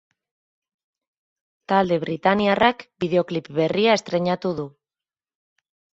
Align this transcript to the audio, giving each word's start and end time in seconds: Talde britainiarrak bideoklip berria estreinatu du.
Talde 1.73 1.99
britainiarrak 2.05 2.83
bideoklip 3.05 3.53
berria 3.61 3.99
estreinatu 4.01 4.55
du. 4.63 4.67